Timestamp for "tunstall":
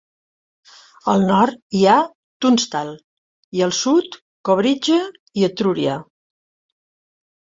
2.45-2.89